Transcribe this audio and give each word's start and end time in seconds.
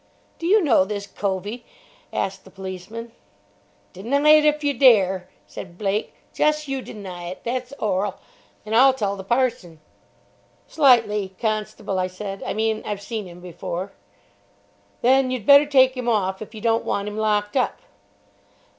"Do 0.39 0.47
you 0.47 0.63
know 0.63 0.83
this 0.83 1.05
covey?" 1.05 1.63
asked 2.11 2.43
the 2.43 2.49
policeman. 2.49 3.11
"Deny 3.93 4.29
it, 4.31 4.45
if 4.45 4.63
yer 4.63 4.73
dare," 4.73 5.29
said 5.45 5.77
Blake. 5.77 6.11
"Jus' 6.33 6.67
you 6.67 6.81
deny 6.81 7.25
it, 7.27 7.41
that's 7.43 7.71
orl, 7.73 8.15
an' 8.65 8.73
I'll 8.73 8.95
tell 8.95 9.15
the 9.15 9.23
parson." 9.23 9.79
"Slightly, 10.65 11.35
constable," 11.39 11.99
I 11.99 12.07
said. 12.07 12.41
"I 12.41 12.53
mean, 12.55 12.81
I've 12.83 12.99
seen 12.99 13.27
him 13.27 13.41
before." 13.41 13.91
"Then 15.03 15.29
you'd 15.29 15.45
better 15.45 15.67
take 15.67 15.95
'im 15.95 16.09
off 16.09 16.41
if 16.41 16.55
you 16.55 16.61
don't 16.61 16.83
want 16.83 17.07
'im 17.07 17.15
locked 17.17 17.55
up." 17.55 17.77